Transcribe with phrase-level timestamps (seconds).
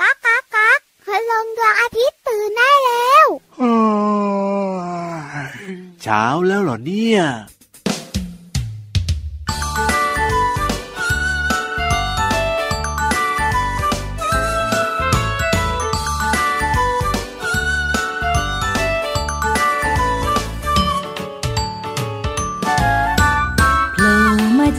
[0.00, 3.26] ก๊ากก๊ากก๊ากคืลงดวงอาทิตย์ตื่นได้แล้ว
[6.02, 7.20] เช้าแล้วเหรอเนี่ย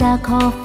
[0.02, 0.44] จากขอ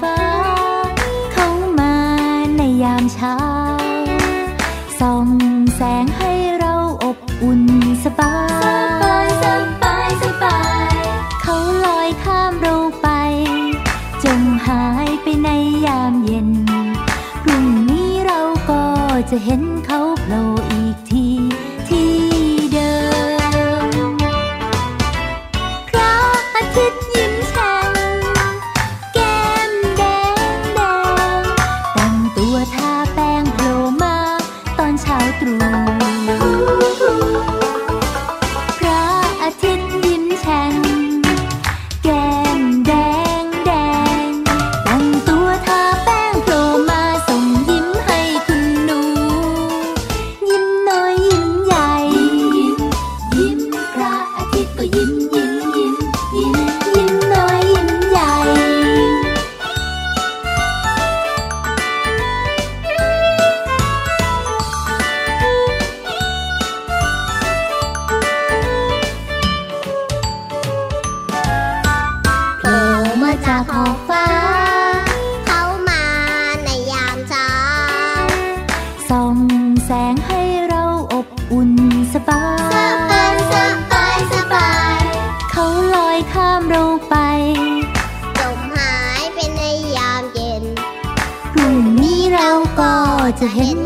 [93.47, 93.80] 編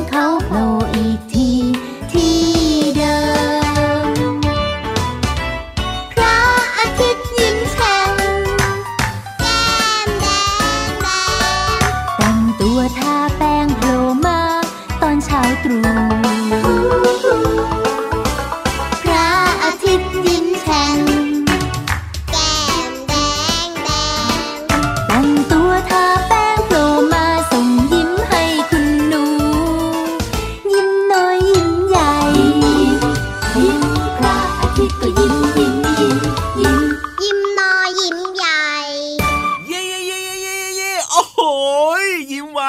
[35.46, 35.75] Thank you.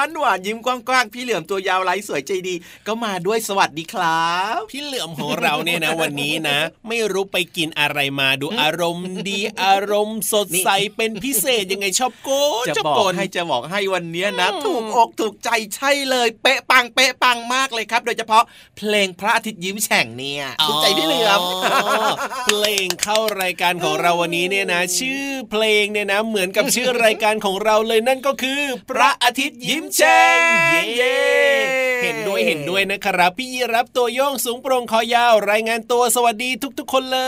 [0.07, 0.17] เห
[1.29, 2.55] ลือมตัวยาวไร้สวยใจดี
[2.87, 6.57] ก็มาด้วยสวัสดีครับ พี่เหลือมของเราเนี่ยนะวันนี้นะ
[6.87, 12.29] ไม่รู้ไปกินอะไรมาดูอารมณ์ดีอารมณ์สดใสเป็นพิเศษยังไงชอบโก
[12.67, 18.43] จะบอกให้จะบอกให้วันนี้นะ ถูกอกถูกใจใช่เลย เป๊ะปังเป๊ะปังมากเลยครับ โดยเฉพาะ
[18.77, 21.41] เพลงพระอาทิตย์ยิ้มแฉ่งเนี่ยถูกใจพี่เหลือม
[22.45, 30.23] เพลงเข้ารายการของเราวันนี้เนี่ยนะ ชื่อเพลงเนี่ยนะ เหมือนกับชื่อรายการของเราเลยนั่นก็คือ พระอาทิตย์ยิ้มแฉ่
[30.81, 31.17] งเย้
[32.03, 36.49] เห็นด้วยเห็นด้วยนะครับ พี่ยีรับตัวโยงสูงโปร่งคอยาวรายงานตัวสวัสดี
[36.79, 37.19] ทุก ๆ คนเล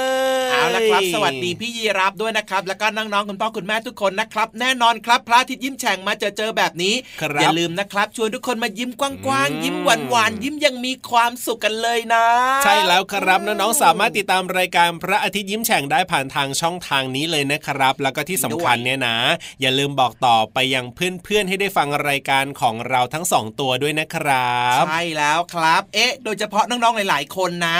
[0.47, 6.96] ยเอาละครับ สวัสดีพี่ยีรับด้วยนะครับ แล้วก็น้องๆคุณพ่อคุณแม่ทุกคนนะครับ แน่นอนครับพระอาทิตย์ยิ้มแฉ่งมาเจอเจอแบบนี้
[7.41, 12.25] อย่าลืมนะครับ ชวนทุกคนมายิ้มกว้างๆยิ้มหวานๆยิ้มยังมีความสุขกันเลยนะ
[12.63, 19.18] ใช่แล้วครับน้องๆสามารถติดตามรายการพระอาทิตย์ยิ้มแฉ่งได้ผ่านทางช่องทางนี้เลยนะครับ แล้วก็ที่สำคัญเนี่ยนะ
[19.62, 27.80] อย่าลืมบอกต่อไปยังเพื่อนๆให้ได้ฟังรายการของเราทั้งสองตัวด้วยนะครับ ใช่แล้วครับ เอ๊ะ โดยเฉพาะน้องๆหลาย ๆ คนนะ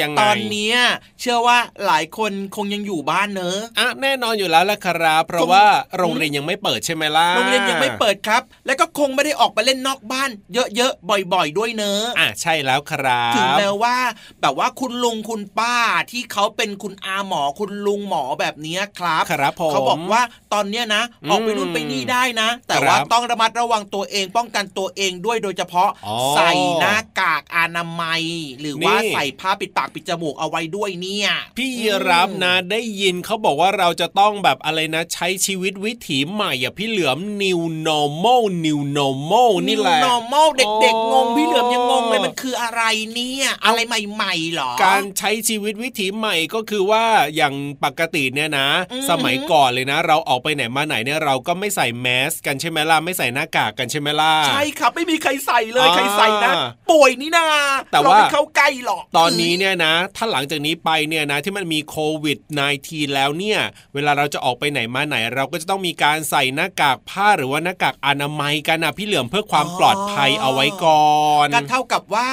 [0.00, 0.72] ยังไงตอนนี้
[1.20, 5.64] เชื่อว่าหลายคนคงยังอยู่บ้านเนอะอะแน่นอนอยู่แล้วละครับ เพราะว่า
[5.98, 10.30] โรงเรียนยังไม่เปิดใช่ไหมล่ะโรงเรียนยังไม่เปิดครับ แล้วก็คงไม่ได้ออกไปเล่นนอกบ้าน
[10.76, 13.96] เยอะๆบ่อย ๆ ด้วยเนอะอะใช่แล้วครับถึงแม้ว่า
[14.40, 15.76] แบบว่าคุณลุงคุณป้า
[16.10, 25.90] ที่เขาเป็นคุณอาหมอคุณลุงหมอแบบนี้ครับครับผมเขาบอกว่าตอนเนี้ยนะ ออกไปนู่นไปนี่ได้นะ แต่ว่าต้องระมัดระวังตัวเองป้องกันตัวเองด้วยโดยเฉพาะ
[26.36, 26.50] ใส่
[26.80, 28.22] หน้ากากอนามัย
[28.60, 42.82] หรือว่าใส่ผ้าปิดปากปิดจมูกเอาไว้ด้วยเนี่ย พี่ยรับนะได้ยินเขาบอกว่าเราจะต้องแบบอะไรนะ ใช้ชีวิตวิถีใหม่อะพี่เหลือม new normal new normal นี่แหละ new normal เด็กๆงงพี่เหลือมยังงงเลยมันคืออะไร
[43.14, 47.04] เนี่ยอะไรใหม่ๆหรอ การใช้ชีวิตวิถีใหม่ก็คือว่า
[47.36, 48.68] อย่างปกติเนี่ยนะ
[49.10, 56.52] สมัยก่อนเลยนะ เราออกไปไหนมาไหนเนี่ยเราก็ไม่ใส่แมสกันใช่ไหมล่ะไม่ใส่หน้ากากกันใช่ไหมล่ะใช่ครับไม่มีใครใส่เลยใครใส่นะ
[56.90, 57.46] ป่วยนี่นา
[57.92, 62.38] แต่ว่าเรไม่เข้าใกล้หรอกตอนนี้เนี่ยนะ ถ้าหลังจากนี้ไปเนี่ยนะที่มันมีโควิด
[62.76, 63.60] -19 แล้วเนี่ย
[63.94, 71.14] เวลาเราจะออกไปไหนมาไหน เราก็จะต้องมีการใส่หน้ากากผ้าหรือว่าหน้ากากอนามัยกันนะพี่เหลือมเพื่อความปลอดภัยเอาไว้ก่อ
[71.44, 72.28] นก็เท่ากับว่า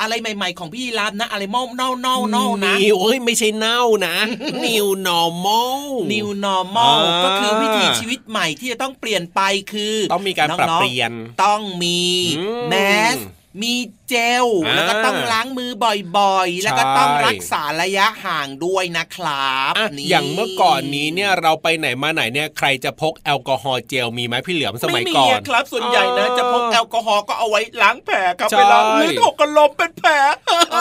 [0.00, 4.16] อะไรใหม่ ๆ ของพี่รับนะ อะไรเมาเน่าเน่าเน่านะนิวเอ้ยไม่ใช่เน่านะ
[4.64, 5.82] new normal
[6.12, 9.40] New normal อ่าก็คือวิถีชีวิตใหม่ที่จะต้องเปลี่ยนไป
[9.72, 11.03] คือต้องมีการปรับน้องๆเปลี่ยน
[11.42, 12.00] ต้องมี
[12.38, 12.74] อืมแม
[13.14, 13.16] ส
[13.62, 13.74] มี
[14.08, 14.14] เจ
[14.44, 15.70] ลอ่าแล้วก็ต้องล้างมือ
[16.18, 30.10] บ่อยๆ แล้วก็ใช่ต้องรักษาระยะห่างด้วยนะครับอะนี่อย่างเมื่อก่อนนี้เนี่ยเราไปไหนมาไหนเนี่ยใครจะพกแอลกอฮอล์เจลมีไหมพี่เหลือมสมัยก่อนไอะครับส่วนใหญ่นะจะพกแอลกอฮอล์ก็เอาไว้ล้างแผลครับใช่เวลาเลือดหกกระลมเป็นแผล
[30.72, 30.76] เอ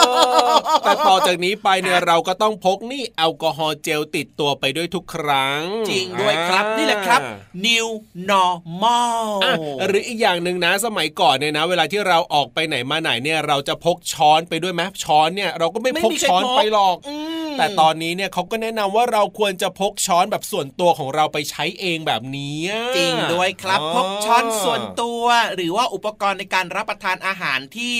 [0.51, 0.53] อ
[0.83, 7.21] แต่ต่อจากนี้ไปเนี่ยเราก็ต้องพกนี่แอลกอฮอล์เจลติดตัวไปด้วยทุกครั้ง จริงด้วยครับอ่านี่แหละครับ
[7.65, 7.87] new
[8.29, 9.53] normal อะ
[9.87, 17.15] หรืออีกอย่างหนึ่งนะสมัยก่อนเนี่ยนะ เวลาที่เราออกไปไหนมาไหนเนี่ยเราจะพกช้อนไปด้วยไหมช้อนเนี่ยเราก็ไม่ไม่พกมีใครช้อนพกไปหรอกอื
[17.49, 22.61] มแต่ตอนนี้เนี่ยเขาก็แนะนำว่าเราควรจะพกช้อนแบบส่วนตัวของเราไปใช้เองแบบนี้
[22.97, 25.23] จริงด้วยครับอ๋อพกช้อนส่วนตัว
[25.55, 27.95] หรือว่าอุปกรณ์ในการรับประทานอาหารที่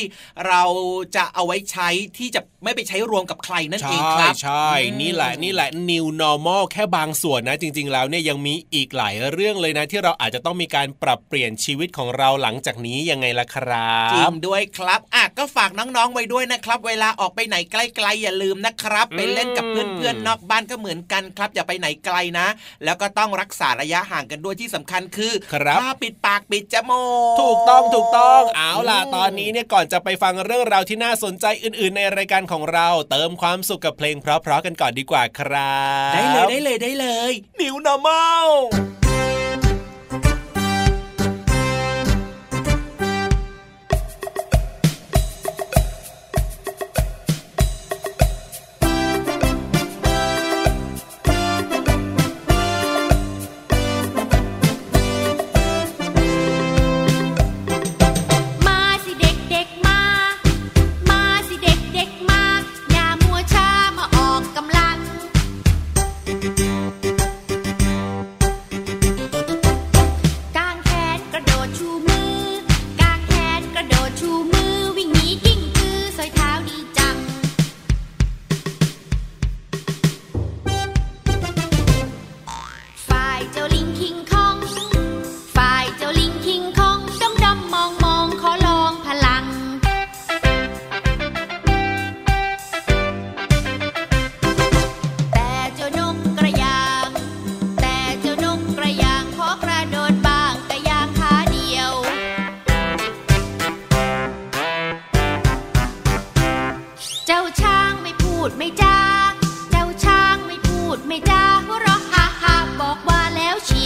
[0.48, 0.64] เรา
[1.16, 22.48] จะเอาไว้ใช้ที่จะไม่ไปใช้รวมกับใครนั่นเองครับใช่อืมนี่แหละนี่แหละ new normal แค่บางส่วนนะจริง ๆ แล้วเนี่ยยังมีอีกหลายเรื่องเลยนะ ที่เราอาจจะต้องมีการปรับเปลี่ยนชีวิตของเราหลังจากนี้ยังไงล่ะครัจริบงด้วยครับอะก็ฝากน้องๆไว้ด้วยนะครับ เวลาออกไปไหนไกลๆอย่าลืมนะครับไปเล่นกับเพื่อนๆนอกบ้านก็เหมือนกันครับ อย่าไปไหนไกลนะ
[22.84, 27.04] แล้วก็ต้องรักษาระยะห่างกันด้วยที่สำคัญคือครับผ้าปิดปากปิดจมู
[27.36, 39.13] กถูกต้องถูกต้องเอาล่ะอืมตอนนี้เนี่ยก่อนจะไปฟังเรื่องราวที่น่าสนใจอื่น ๆ ในรายการของเรา เติมความสุขกับเพลงเพราะๆกันก่อนดีกว่าครับ ได้เลยได้เลยได้เลย new normalลมา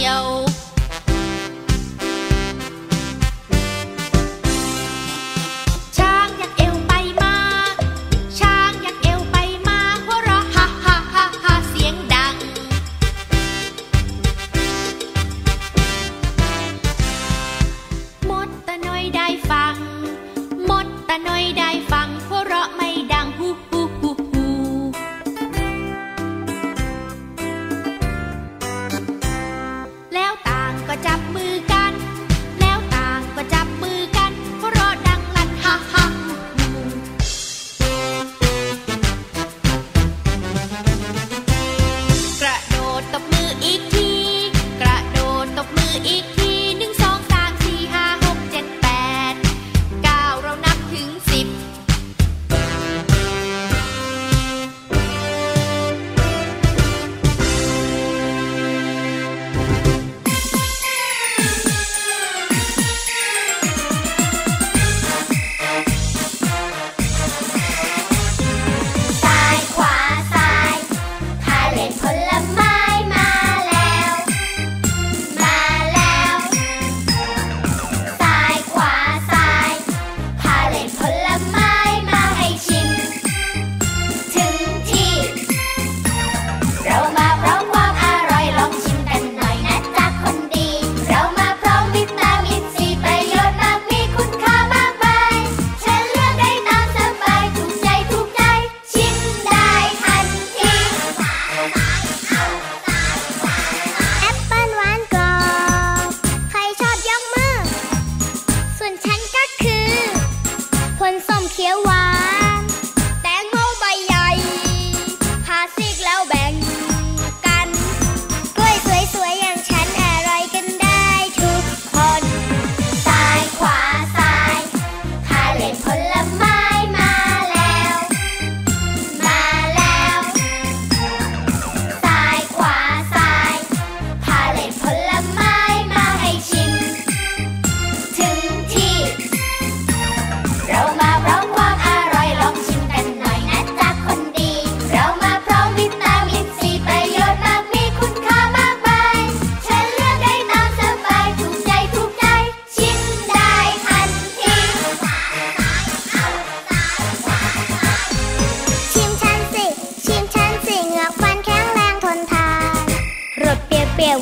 [0.08, 0.47] แ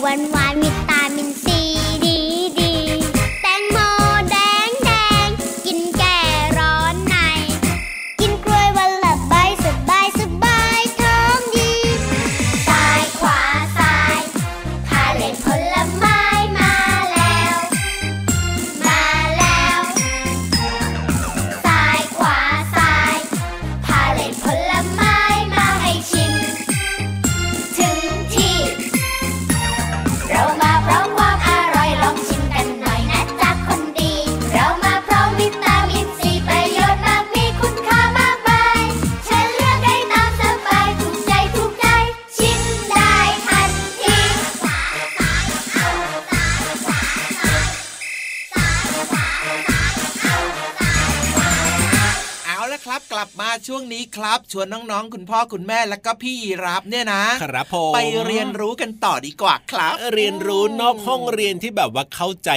[0.07, 0.86] หวานหวานๆวิตามิ
[53.67, 62.51] ช่วงนี้ครับ ชวนน้องๆ คุณพ่อคุณแม่แล้วก็พี่ยีรับเนี่ยนะครับผมไปเรียนรู้กันต่อดีกว่าครับ เรียนรู้นอกห้องเรียนที่แบบว่าเข้าใจ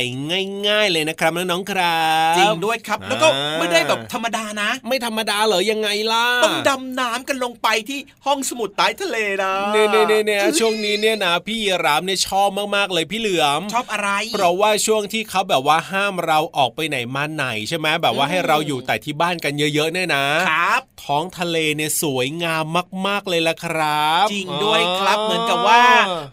[0.68, 2.04] ง่าย ๆ เลยนะครับน้องๆครั
[2.34, 22.66] บจริงด้วยครับแล้วก็อ่าไม่ได้แบบธรรมดานะ ไม่ธรรมดาเหรอยังไงล่ะต้องดำน้ำกันลงไปที่ห้องสมุดใต้ทะเลนะเน่เน่เน่เน่ช่วงนี้เนี่ยนะพี่ยีรามเนี่ยชอบมากๆเลยพี่เหลือมชอบอะไรเพราะว่าช่วงที่เขาแบบว่าห้ามเราออกไปไหนมาไหนใช่ไหมแบบว่าให้เราอยู่แต่ที่บ้านกันเยอะๆเนี่ยนะครับท้องทะเลเนี่ยสวยงาม
[23.08, 25.84] มาก ๆเลยละครับ จริงด้วยครับเหมือนกับว่า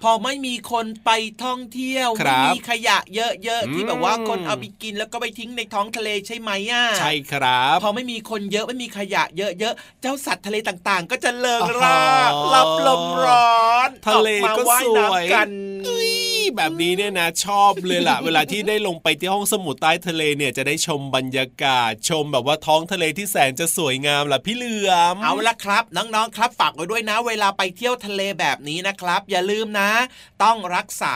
[0.02, 1.10] พอไม่มีคนไป
[1.44, 15.50] ท่องเที่ยวครัไม่บมีขยะเยอะๆที่อืมแบบว่าคนเอาไปกินแล้วก็ไปทิ้งในท้องทะเลใช่ไหมอะใช่ครับ พอไม่มีคนเยอะไม่มีขยะเยอะๆเจ้าสัตว์ทะเลต่างๆ ก็จะเลิงร่าอ๋อรับลมร้อนทะเลออมาก็ว่ายสวยน้ำกัน
[15.86, 16.15] เอ้ย
[16.56, 29.90] แบบนี้เนี่ยนะชอบเลยล่ะ เวลาที่ได้ลงไปที่ห้องสมุดใต้ทะเลเนี่ยจะได้ชมบรรยากาศ ชมแบบว่าท้องทะเลที่แสนจะสวยงามล่ะพี่เหลือมเอาละครับ น้องๆครับฝากไว้ด้วยนะ เวลาไปเที่ยวทะเลแบบนี้นะครับ อย่าลืมนะ
[30.42, 31.14] ต้องรักษา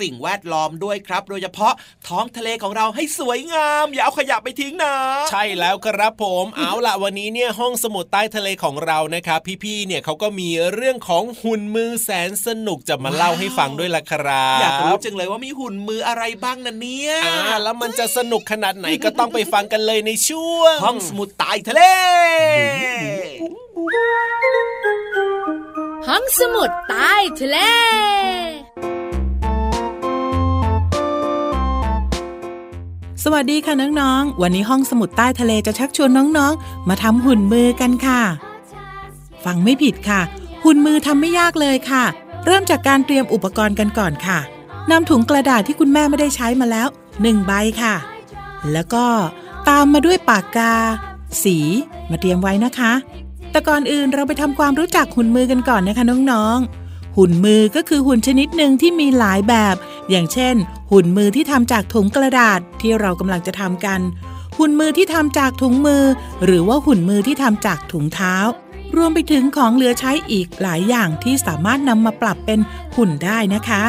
[0.00, 1.74] สิ่งแวดล้อมด้วยครับ โดยเฉพาะ
[2.08, 4.94] ท้องทะเลของเราให้สวยงาม อย่าเอาขยะไปทิ้งนะ
[5.30, 21.82] ใช่แล้วครับผมเอาล่ะวันนี้เนี่ยห้องสมุดใต้ทะเลของเรานะครับพี่ๆเนี่ยเขาก็มีเรื่องของหุ่นมือแสนสนุกจะมาเล่าให้ฟังด้วยล่ะครับอยากรู้จังเลยว่ามีหุ่นมืออะไรบ้างนะเนี่ยอ่าแล้วมันจะสนุกขนาดไหนก็ต้องไปฟังกันเลยในช่วงห้องสมุดใต้ทะเล
[26.08, 27.58] ห้องสมุดใต้ทะเล
[33.24, 38.22] สวัสดีค่ะน้องๆ วันนี้ห้องสมุดใต้ทะเลจะชักชวนน้องๆ มาทำหุ่นมือกันค่ะ
[39.44, 40.20] ฟังไม่ผิดค่ะ
[40.64, 42.04] หุ่นมือทำไม่ยากเลยค่ะ
[42.46, 44.38] เริ่มจากการเตรียมอุปกรณ์กันก่อนค่ะ
[44.90, 46.88] นำถุงกระดาษที่คุณแม่ไม่ได้ใช้มาแล้ว
[47.22, 47.94] หนึ่งใบค่ะ
[48.72, 49.06] แล้วก็
[49.68, 50.72] ตามมาด้วยปากกา
[51.42, 51.58] สี
[52.10, 52.92] มาเตรียมไว้นะคะ
[53.50, 59.76] แต่ก่อนอื่นเราไปทำความรู้จักหุ่นมือกันก่อนนะคะน้องๆ หุ่นมือก็คือหุ่นชนิดหนึ่งที่มีหลายแบบ
[60.10, 60.54] อย่างเช่น
[60.92, 64.00] หุ่นมือที่ทำจากถุงกระดาษที่เรากำลังจะทำกัน
[64.58, 66.04] หุ่นมือที่ทำจากถุงมือ
[66.44, 68.36] หรือว่าหุ่นมือที่ทำจากถุงเท้า
[68.96, 72.60] รวมไปถึงของเหลือใช้อีกหลายอย่างที่สามารถนำมาปรับเป็น
[72.96, 73.82] หุ่นได้นะคะ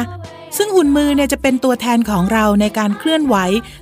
[0.56, 3.36] ซึ่งหุ่นมือเนี่ยจะเป็นตัวแทนของเราในการเคลื่อนไหว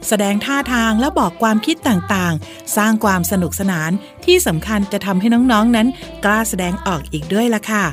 [0.09, 3.91] แสดงท่าทางและบอกความคิดต่างๆ สร้างความสนุกสนาน
[4.25, 5.89] ที่สำคัญจะทำให้น้องๆนั้น
[6.25, 7.85] กล้าแสดงออกอีกด้วยล่ะค่ะ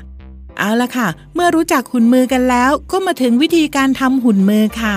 [0.58, 4.96] เอาละค่ะ เมื่อรู้จักหุ่นมือกันแล้ว ก็มาถึงวิธีการทำหุ่นมือค่ะ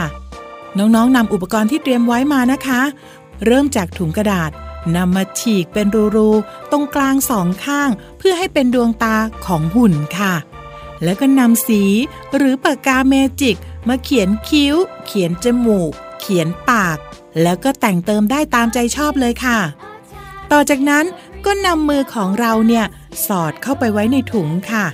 [0.78, 2.80] น้องๆนำอุปกรณ์ที่เตรียมไว้มานะคะ
[3.46, 4.50] เริ่มจากถุงกระดาษ
[4.96, 10.34] นำมาฉีกเป็นรูๆตรงกลางสองข้าง เพื่อให้เป็นดวงตาของหุ่นค่ะ
[11.04, 11.82] แล้วก็นำสี
[12.36, 13.56] หรือปากกาเมจิก
[13.88, 16.98] มาเขียนคิ้ว เขียนจมูก เขียนปาก
[17.42, 19.58] แล้วก็แต่งเติมได้ตามใจชอบเลยค่ะ
[20.52, 21.04] ต่อจากนั้น
[21.44, 22.84] ก็นำมือของเราเนี่ย
[23.26, 24.86] สอดเข้าไปไว้ในถุงค่ะ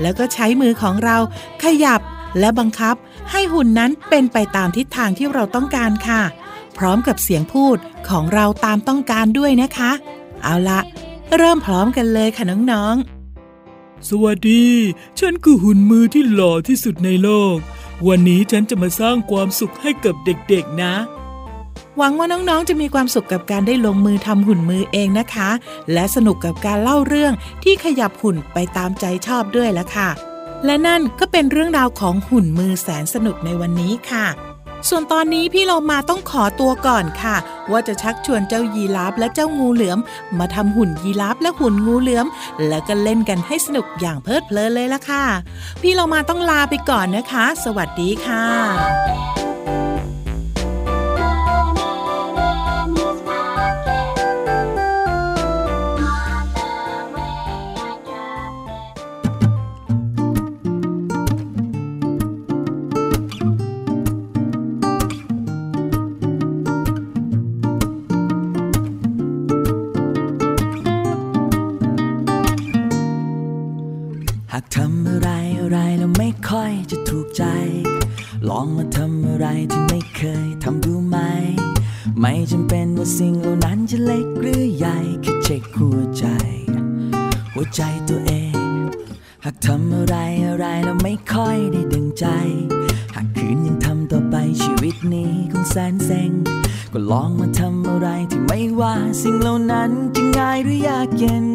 [0.00, 1.16] แล้วก็ใช้มือของเรา
[1.62, 2.00] ขยับ
[2.38, 2.94] และบังคับ
[3.30, 6.22] ให้หุ่นนั้นเป็นไปตามทิศทางที่เราต้องการค่ะ
[6.78, 7.76] พร้อมกับเสียงพูด
[8.08, 9.90] ของเราตามต้องการด้วยนะคะ
[10.42, 10.80] เอาละ
[11.36, 14.64] เริ่มพร้อมกันเลยค่ะน้องๆ สวัสดี
[15.18, 17.56] ฉันคือหุ่นมือที่หล่อที่สุดในโลก
[18.08, 20.94] วันนี้ฉันจะมาสร้างความสุขให้กับเด็กๆนะ
[21.96, 25.50] หวังว่าน้องๆ จะมีความสุขกับการได้ลงมือทำหุ่นมือเองนะคะ
[25.92, 27.32] และสนุกกับการเล่าเรื่อง
[27.64, 30.10] ที่ขยับหุ่นไปตามใจชอบด้วยละค่ะ
[30.64, 34.26] และนั่นก็เป็นเรื่องราวของหุ่นมือแสนสนุกในวันนี้ค่ะ
[34.88, 37.36] ส่วนตอนนี้พี่เรามาต้องขอตัวก่อนค่ะ
[37.70, 39.98] ว่าจะชักชวนเจ้ายีราฟและเจ้างูเหลือม
[40.38, 42.26] มาทำหุ่นยีราฟและหุ่นงูเหลือม
[42.68, 45.24] แล้วก็เล่นกันให้สนุกอย่างเพลิดเพลินเลยละค่ะ
[45.82, 48.44] พี่เรามาต้องลาไปก่อนนะคะ สวัสดีค่ะ
[78.64, 81.16] องมาทำอะไรที่ไม่เคยทำดูไหม
[82.20, 86.26] ไม่จำเป็นว่าสิ่งเหล่านั้นจะเล็กหรือใหญ่แค่เช็คหัวใจ
[87.52, 88.56] หัวใจตัวเอง
[89.44, 90.16] หากทำอะไร
[90.46, 92.26] อะไรแล้วไม่ค่อยได้ดังใจ
[93.14, 96.30] หากคืนยังทำต่อไปชีวิตนี้คงแสนเซ็ง
[96.92, 101.46] ก็ลองมาทำอะไรที่ไม่ว่าสิ่งเหล่านั้นจะง่ายหรือยากเย็น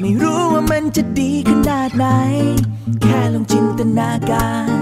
[0.00, 2.06] ไม่รู้ว่ามันจะดีขนาดไหน
[3.02, 4.78] แค่ลองจินตนาการ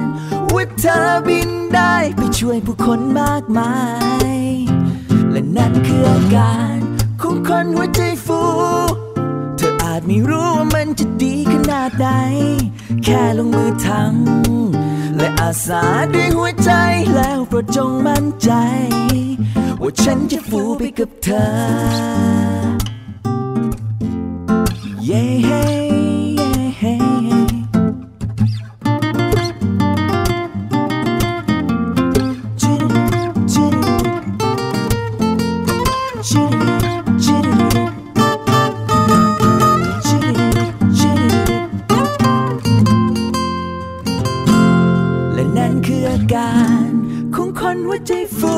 [0.55, 0.99] ว่าเธอ
[1.29, 3.75] บินได้ไปช่วยผู้คนมากมา
[4.33, 4.39] ย
[5.31, 6.79] และนั่นคืออาการ
[7.21, 8.43] ของคนหัวใจฟู
[9.57, 12.09] เธออาจไม่รู้ว่ามันจะดีขนาดไหน
[13.05, 15.83] แค่ลงมือทำและอาสา
[16.15, 16.73] ด้วยหัวใจ
[17.15, 18.51] แล้วโปรดจงมั่นใจ
[19.83, 22.78] ว่าฉันจะฟูไปกับเธอ
[25.11, 25.63] เย้เฮ้
[26.79, 26.95] เฮ้
[45.35, 46.55] และนั่นคืออากา
[46.87, 46.89] ร
[47.35, 48.57] ของคนหัวใจฟู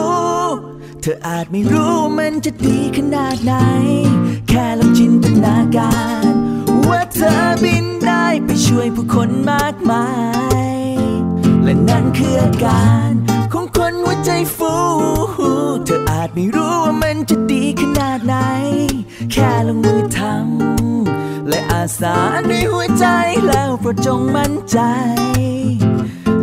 [1.01, 3.53] เธออาจไม่รู้มันจะดีขนาดไหน
[4.49, 5.93] แค่ลองจินตนากา
[6.33, 6.40] ร
[6.91, 10.07] ว่าเธอบินได้ไปช่วยผู้คนมากมา
[10.57, 10.77] ย
[11.65, 13.11] และนั่นคืออาการ
[13.53, 14.75] ของคนหัวใจฟู
[15.85, 18.37] เธออาจไม่รู้ว่ามันจะดีขนาดไหน
[19.33, 22.15] แค่ลงมือทำและอาสา
[22.51, 23.07] ด้วยหัวใจ
[23.47, 24.79] แล้วโปรดจงมั่นใจ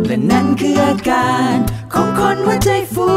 [0.06, 1.54] และนั่นคืออาการ
[1.92, 3.10] ของคนหัวใจฟู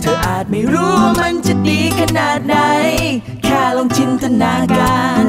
[0.00, 2.56] เธออาจไม่รู้ว่ามันจะดีขนาดไหน
[3.76, 5.24] ลองจินตนาการ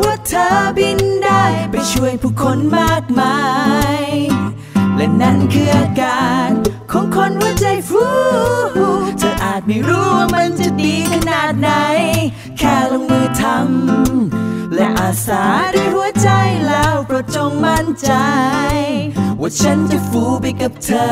[0.00, 3.38] ว่าเธอบินได้ไปช่วยผู้คนมากมา
[4.00, 4.02] ย
[4.96, 6.50] และนั่นคืออาการ
[6.92, 8.04] ของคนหัวใจฟู
[9.18, 11.70] เธออาจไม่รู้ว่ามันจะดีขนาดไหน
[12.58, 16.28] แค่ลงมือทำและอาสาด้วยหัวใจ
[16.66, 18.10] แล้วโปรดจงมั่นใจ
[19.40, 21.10] ว่าฉันจะฟูไปกับเธอ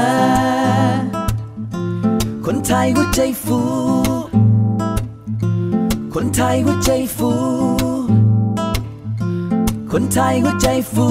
[2.44, 3.60] คนไทยหัวใจฟู
[6.14, 7.32] คนไทยหัวใจฟู
[9.92, 11.08] คนไทยหัวใจฟู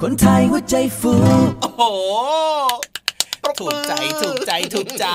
[0.00, 1.12] คนไทยหัวใจฟู
[1.60, 1.82] โอ้โห
[3.60, 3.92] ถูมืกอใจ
[4.22, 5.06] ถูกใจถูกใจ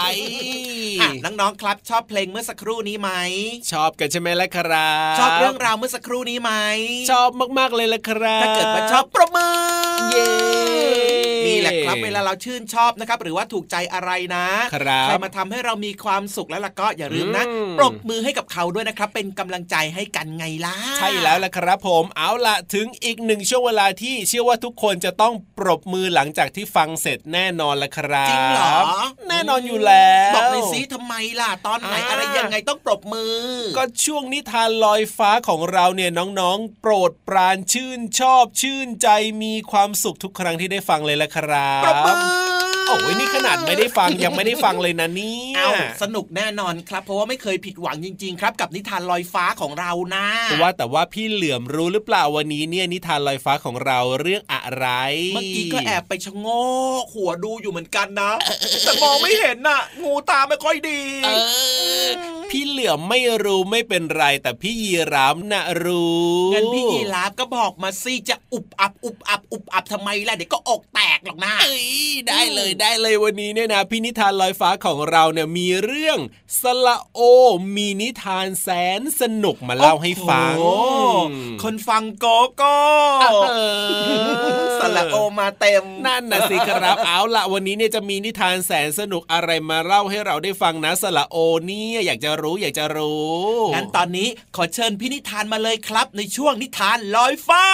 [1.01, 3.09] อะน้องๆครับ ชอบเพลงเมื่อสักครู่นี้ไหม
[3.71, 6.51] ชอบกันใช่ไหมล่ะครับ ชอบเรื่องราวเมื่อสักครู่นี้ไหม
[7.11, 7.29] ชอบ
[7.59, 9.53] มากๆเลยล่ะครับ ถ้าเกิดว่าชอบปรบมือ
[10.11, 10.27] เย้
[11.47, 28.75] นี่แหละครับเวลาเราชื่นชอบนะครับ หรือว่าถูกใจอะไรนะครับใครมาทำให้เรามีความสุขแล้วล่ะก็อย่าลืมนะอืมปรบมือให้กับเขาด้วยนะครับ เป็นกำลังใจให้กันไงล่ะใช่แล้วล่ะครับผมเอาล่ะถึงอีกหนึ่งช่วงเวลาที่เชื่อว่าทุกคนจะต้องปรบมือหลังจากที่ฟังเสร็จแน่นอนละครับจริงเหรอ
[29.29, 33.37] แน่นอนอยู่แล้วบอกเลยสิทำไมล่ะ ตอนไหนอ่าอะไรยังไงต้องปรบมือ
[33.77, 39.07] ก็ช่วงนิทานลอยฟ้าของเราเนี่ยน้องๆ โปรดปรานชื่นชอบชื่นใจ
[39.43, 42.13] มีความสุขทุกครั้งที่ได้ฟังเลยละครับปรบมื
[42.71, 50.25] อ โอ้ยนี่ขนาดไม่ได้ฟังยังไม่ได้ฟังเลยนะเนี่ยาวสนุกแน่นอนครับ เพราะว่าไม่เคยผิดหวังจริง ๆ ครับ กับนิทานลอยฟ้าของเรานะ
[50.61, 54.87] ว่าแต่ว่าพี่เหลือมรู้หรือเปล่าวันนี้เนี่ยนิทานลอยฟ้าของเราเรื่องอะไร
[55.35, 56.47] เมื่อกี้ก็แอบไปชะโง
[57.01, 58.31] กหัวดูอยู่เหมือนกันนะ
[58.83, 61.01] แต่มองไม่เห็นน่ะ งูตาไม่ค่อยดี
[62.51, 71.87] พี่เหลือมไม่รู้ไม่เป็นไร แต่พี่ยีราฟน่ะรู้งั้นพี่ยีราฟก็บอกมาสิจะอุบอับอุบอับอุบอับทำไมล่ะเดี๋ยวก็อกแตกหรอกนะเอ้ย
[72.27, 76.17] ได้เลยได้เลยวันนี้เนี่ยนะพี่นิทานลอยฟ้าของเราเนี่ยมีเรื่อง
[76.61, 77.19] สละโอ
[77.75, 78.67] มีนิทานแส
[78.99, 80.55] นสนุกมาเล่าให้ฟัง
[81.63, 82.77] คนฟังโกโก้
[84.79, 91.37] สละโอมาเต็มนั่นนะสิครับเอาละวันนี้เนี่ยจะมีนิทานแสนสนุกอะไรมาเล่าให้เราได้ฟังนะสละโอ
[91.69, 93.33] นี่อยากจะรู้อยากจะรู้
[93.73, 97.65] งั้นตอนนี้ขอเชิญพี่นิทานมาเลยครับ ในช่วงนิทานลอยฟ้า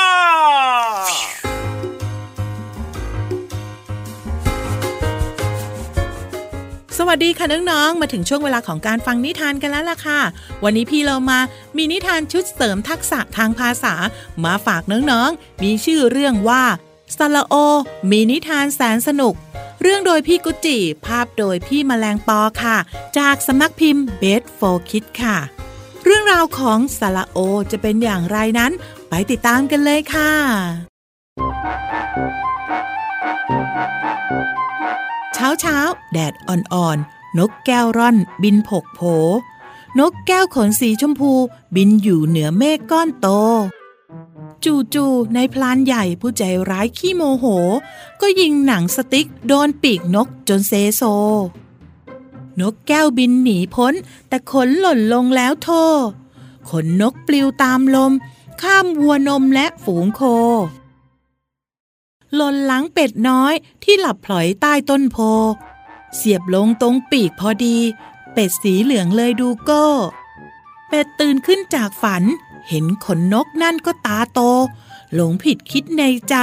[7.01, 10.21] สวัสดีค่ะน้องๆ มาถึงช่วงเวลาของการฟังนิทานกันแล้วล่ะค่ะ
[10.63, 11.39] วันนี้พี่เรามา
[11.77, 13.93] มีนิทานชุดเสริมทักษะทางภาษา
[14.43, 16.63] มาฝากน้องๆ มีชื่อเรื่องว่า
[17.17, 17.55] สลโอ
[18.11, 19.33] มีนิทานแสนสนุก
[19.81, 22.77] เรื่องโดยพี่กุจิ ภาพโดยพี่มแมลงปอค่ะ
[23.17, 25.37] จากสำนักพิมพ์เบสโฟคิดค่ะ
[26.03, 27.37] เรื่องราวของสลโอ
[27.71, 28.71] จะเป็นอย่างไรนั้น
[29.09, 30.31] ไปติดตามกันเลยค่ะ
[35.61, 35.77] เช้า
[36.11, 39.01] แดดอ่อนๆ นกแก้วร่อนบินผกโผ
[39.99, 41.31] นกแก้วขนสีชมพู
[41.75, 43.27] บินอยู่เหนือเมฆก้อนโต
[44.93, 47.45] จู่ๆ ในพลานใหญ่ผู้ใจร้ายขี้โมโห
[48.21, 51.01] ก็ยิงหนังสติ๊กโดนปีกนกจนเซโซ
[52.59, 53.93] นกแก้วบินหนีพ้น
[54.27, 55.69] แต่ขนหล่นลงแล้วโท
[56.69, 58.13] ขนนกปลิวตามลม
[58.61, 60.21] ข้ามวัวนมและฝูงโค
[62.35, 65.17] หล่นหลังเป็ดน้อยที่หลับพลอยใต้ต้นโพ
[66.15, 67.77] เสียบลงตรงปีกพอดี
[68.33, 69.87] เป็ดสีเหลืองเลยดูโก้
[70.89, 72.23] เป็ดตื่นขึ้นจากฝัน
[72.69, 74.39] เห็นขนนกนั่นก็ตาโต
[75.13, 76.35] หลงผิดคิดในใจ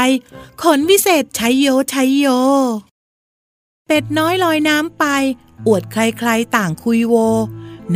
[0.62, 2.26] ขนวิเศษใช้โยใช้โย
[3.86, 5.04] เป็ดน้อยลอยน้ำไป
[5.66, 7.14] อวดใครๆต่างคุยโว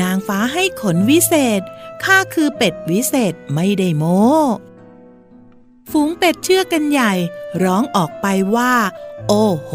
[0.00, 1.60] นางฟ้าให้ขนวิเศษ
[2.04, 4.04] ข้าคือเป็ดวิเศษไม่ได้โม
[5.90, 7.12] ฝูงเป็ดเชื่อกันใหญ่
[7.62, 8.74] ร้องออกไปว่า
[9.28, 9.70] โอ้โห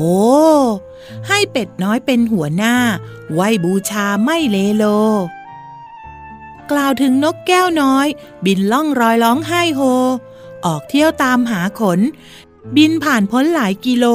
[1.27, 2.75] ให้เป็ดน้อยเป็นหัวหน้า
[3.33, 4.85] ไหวบูชาไม่เลโล
[6.71, 8.07] กล่าวถึงนกแก้วน้อย
[8.45, 9.81] บินล่องรอยร้องไห้โฮ
[10.65, 11.99] ออกเที่ยวตามหาขน
[12.75, 14.05] บินผ่านพ้นหลายกิโล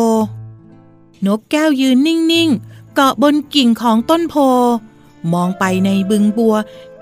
[1.26, 4.35] นกแก้วยืนนิ่ง ๆ เกาะบนกิ่งของต้นโพ
[5.33, 6.57] มองไปในบึงบัว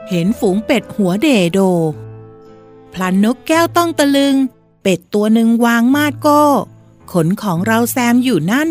[0.09, 1.59] เห็นฝูงเป็ดหัวเดโด
[2.93, 4.35] พลันนกแก้วต้องตะลึง
[4.83, 6.43] เป็ดตัวหนึ่งวางมาดโก้
[7.13, 8.69] ขนของเราแซมอยู่นั่น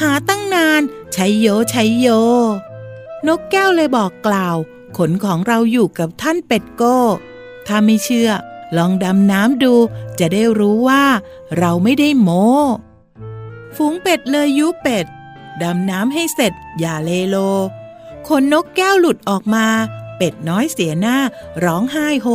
[0.00, 2.06] หาตั้งนานใช้โยใช้โย
[3.26, 4.56] นกแก้วเลยบอกกล่าว
[4.96, 6.98] ขนของเราอยู่กับท่านเป็ดโก้
[7.66, 8.30] ถ้าไม่เชื่อ
[8.76, 9.74] ลองดำน้ำดู
[10.18, 11.04] จะได้รู้ว่า
[11.58, 12.46] เราไม่ได้โม้
[13.76, 15.06] ฝูงเป็ดเลยยุเป็ด
[15.62, 17.36] ดำน้ำให้เสร็จ อย่าเลโล
[18.28, 19.66] ขนนกแก้วหลุดออกมา
[20.16, 21.16] เป็ดน้อยเสียหน้า
[21.64, 22.28] ร้องไห้โฮ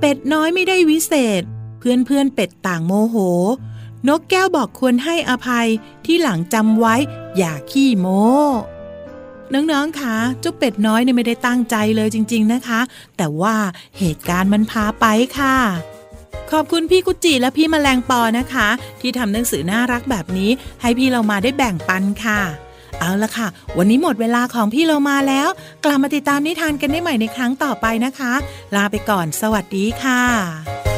[0.00, 1.42] เป็ดน้อยไม่ได้วิเศษ
[1.78, 3.16] เพื่อนเพื่อนเป็ดต่างโมโห
[4.08, 5.66] นกแก้วบอกควรให้อภัย
[6.04, 6.94] ที่หลังจำไว้
[7.38, 8.06] อย่าขี้โม
[9.52, 12.80] น้องๆคะเจ้าเป็ดน้อยเนี่ยไม่ได้ตั้งใจเลยจริง ๆนะคะ
[13.16, 13.56] แต่ว่า
[13.98, 15.06] เหตุการณ์มันพาไป
[15.38, 15.56] ค่ะ
[16.50, 18.68] ขอบคุณพี่กุจิและพี่มแมลงปอนะคะ
[19.00, 20.50] ที่ทำหนังสือน่ารักแบบนี้
[20.82, 22.40] ให้พี่เรามาได้แบ่งปันค่ะ
[23.00, 25.48] เอาละค่ะ วันนี้หมดเวลาของพี่เรามาแล้ว
[25.84, 28.32] กลับมาติดตามนิทานกันได้ใหม่ในครั้งต่อไปนะคะ
[28.76, 30.97] ลาไปก่อน สวัสดีค่ะ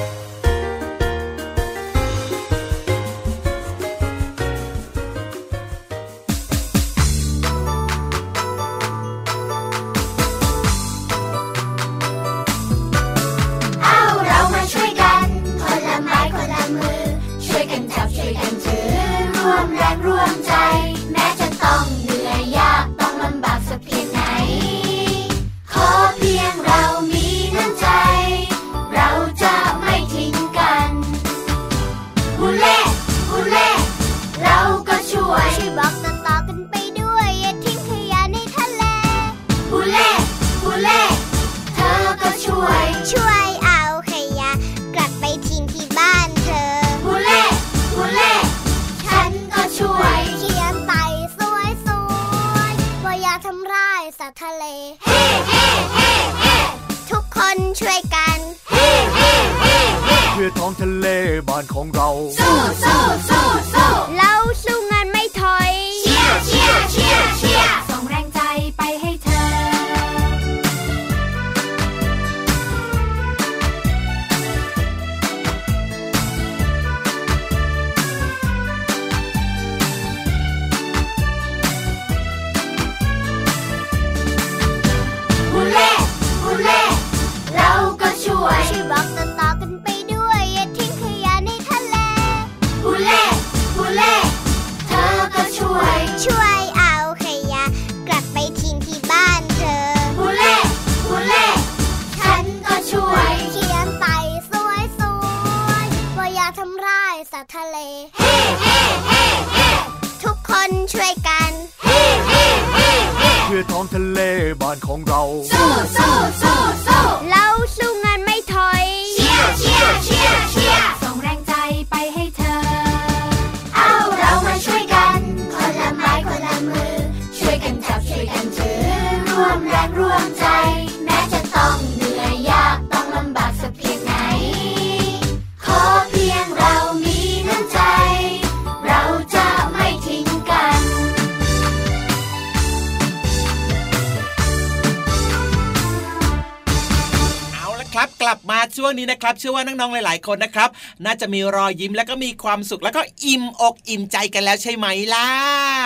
[148.91, 150.69] วงนี้นะครับเชื่อว่าน้องๆหลาย ๆ คนนะครับ
[151.05, 155.29] น่าจะมีรอยยิ้มแล้วก็มีความสุขแล้วก็อิ่มอกอิ่มใจกันแล้วใช่ไหมล่ะ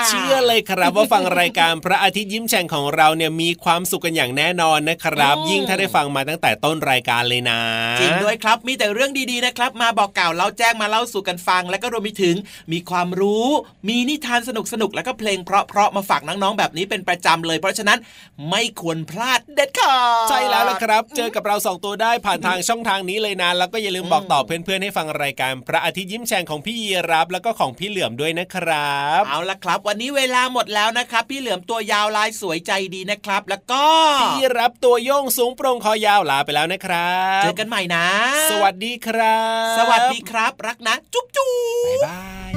[0.08, 7.60] เชื่อเลยครับว่าฟังรายการพระอาทิตย์ยิ้มแฉ่งของเราเนี่ยมีความสุขกันอย่างแน่นอนนะครับ ยิ่งถ้าได้ฟังมาตั้งแต่ต้นรายการเลยนะ
[8.00, 12.36] จริงด้วยครับมีแต่เรื่องดีๆนะครับ มาบอกกล่าวเล่าแจ้งมาเล่าสู่กันฟัง แล้วก็รวมไปถึง
[12.72, 13.46] มีความรู้
[13.88, 14.50] มีนิทานส
[14.82, 17.98] นุกๆแล้วก็เพลงเพราะๆมาฝากน้องๆแบบนี้เป็นประจำเลย เพราะฉะนั้น
[18.50, 33.84] ไม่ควรพลาดเด็ดขาดใช่แล้วละครับ เจอกับเราสองตัวได้ผ่านทางช่องทางนี้เลยนะ แล้วก็อย่าลืมบอกต่อเพื่อนๆให้ฟังรายการ พระอาทิตย์ยิ้มแฉ่งของพี่ยีรับแล้วก็ของพี่เหลือมด้วยนะครับ เอาละครับ วันนี้เวลาหมดแล้วนะครับ พี่เหลือมตัวยาวลายสวยใจดีนะครับ แล้วก็
[34.20, 38.06] พี่ยีรับตัวโยงสูงโปร่งคอยาวลาไปแล้วนะครับเจอกันใหม่นะ
[38.50, 39.38] สวัสดีครั
[39.72, 41.48] บ สวัสดีครับ รักนะ จุ๊บจุ๊บ
[41.86, 42.53] บ๊ายบาย